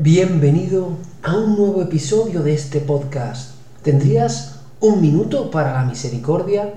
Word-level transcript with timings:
Bienvenido 0.00 0.90
a 1.24 1.36
un 1.36 1.56
nuevo 1.56 1.82
episodio 1.82 2.44
de 2.44 2.54
este 2.54 2.78
podcast. 2.78 3.56
¿Tendrías 3.82 4.60
un 4.78 5.00
minuto 5.00 5.50
para 5.50 5.72
la 5.72 5.84
misericordia? 5.86 6.72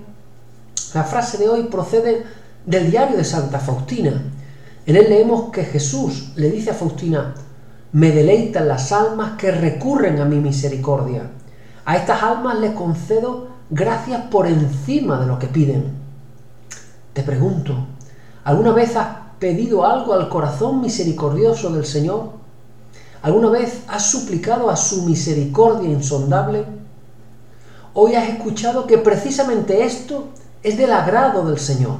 La 0.95 1.03
frase 1.03 1.37
de 1.37 1.47
hoy 1.47 1.65
procede 1.65 2.23
del 2.65 2.89
diario 2.89 3.17
de 3.17 3.23
Santa 3.23 3.59
Faustina. 3.59 4.23
En 4.87 4.95
él 4.95 5.05
leemos 5.07 5.51
que 5.51 5.65
Jesús 5.65 6.31
le 6.35 6.49
dice 6.49 6.71
a 6.71 6.73
Faustina, 6.73 7.35
me 7.91 8.09
deleitan 8.09 8.67
las 8.67 8.91
almas 8.91 9.37
que 9.37 9.51
recurren 9.51 10.19
a 10.19 10.25
mi 10.25 10.37
misericordia. 10.37 11.29
A 11.85 11.97
estas 11.97 12.23
almas 12.23 12.59
les 12.59 12.71
concedo 12.71 13.49
gracias 13.69 14.19
por 14.31 14.47
encima 14.47 15.19
de 15.19 15.27
lo 15.27 15.37
que 15.37 15.45
piden. 15.45 15.91
Te 17.13 17.21
pregunto, 17.21 17.85
¿alguna 18.43 18.71
vez 18.71 18.95
has 18.95 19.09
pedido 19.37 19.85
algo 19.85 20.15
al 20.15 20.27
corazón 20.27 20.81
misericordioso 20.81 21.71
del 21.71 21.85
Señor? 21.85 22.40
¿Alguna 23.21 23.49
vez 23.51 23.83
has 23.87 24.09
suplicado 24.09 24.71
a 24.71 24.75
su 24.75 25.03
misericordia 25.03 25.89
insondable? 25.89 26.65
Hoy 27.93 28.15
has 28.15 28.27
escuchado 28.29 28.87
que 28.87 28.97
precisamente 28.97 29.83
esto 29.83 30.29
es 30.63 30.75
del 30.75 30.91
agrado 30.91 31.45
del 31.45 31.59
Señor, 31.59 31.97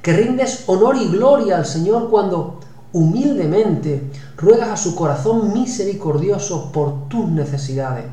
que 0.00 0.14
rindes 0.14 0.64
honor 0.68 0.96
y 0.96 1.08
gloria 1.08 1.58
al 1.58 1.66
Señor 1.66 2.08
cuando 2.08 2.60
humildemente 2.94 4.10
ruegas 4.38 4.70
a 4.70 4.76
su 4.78 4.94
corazón 4.94 5.52
misericordioso 5.52 6.72
por 6.72 7.06
tus 7.08 7.28
necesidades. 7.28 8.06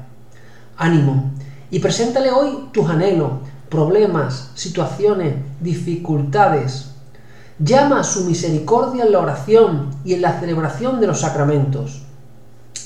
Ánimo 0.75 1.31
y 1.71 1.80
preséntale 1.80 2.30
hoy 2.31 2.69
tus 2.73 2.89
anhelos, 2.89 3.31
problemas, 3.69 4.52
situaciones, 4.55 5.35
dificultades. 5.61 6.91
Llama 7.57 8.02
a 8.02 8.03
su 8.03 8.25
misericordia 8.25 9.05
en 9.05 9.13
la 9.13 9.19
oración 9.19 9.91
y 10.03 10.13
en 10.13 10.21
la 10.23 10.39
celebración 10.41 10.99
de 10.99 11.07
los 11.07 11.21
sacramentos. 11.21 12.08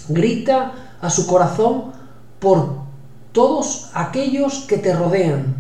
Grita 0.09 0.73
a 1.01 1.09
su 1.09 1.27
corazón 1.27 1.91
por 2.39 2.83
todos 3.31 3.89
aquellos 3.93 4.59
que 4.67 4.77
te 4.77 4.93
rodean 4.93 5.55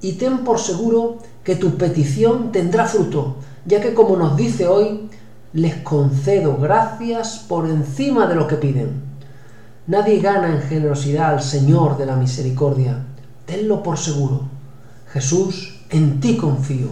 y 0.00 0.12
ten 0.12 0.44
por 0.44 0.58
seguro 0.58 1.18
que 1.44 1.56
tu 1.56 1.76
petición 1.76 2.52
tendrá 2.52 2.86
fruto, 2.86 3.36
ya 3.64 3.80
que 3.80 3.94
como 3.94 4.16
nos 4.16 4.36
dice 4.36 4.66
hoy, 4.66 5.08
les 5.52 5.76
concedo 5.76 6.56
gracias 6.56 7.44
por 7.48 7.66
encima 7.68 8.26
de 8.26 8.34
lo 8.34 8.46
que 8.46 8.56
piden. 8.56 9.02
Nadie 9.86 10.20
gana 10.20 10.52
en 10.52 10.62
generosidad 10.62 11.34
al 11.34 11.42
Señor 11.42 11.96
de 11.96 12.06
la 12.06 12.16
misericordia. 12.16 13.04
Tenlo 13.46 13.82
por 13.82 13.98
seguro. 13.98 14.42
Jesús, 15.12 15.80
en 15.90 16.20
ti 16.20 16.36
confío. 16.36 16.88